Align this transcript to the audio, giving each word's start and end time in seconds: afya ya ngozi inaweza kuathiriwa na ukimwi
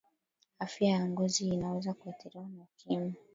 afya 0.65 0.89
ya 0.89 1.05
ngozi 1.09 1.47
inaweza 1.47 1.93
kuathiriwa 1.93 2.43
na 2.49 2.63
ukimwi 2.63 3.15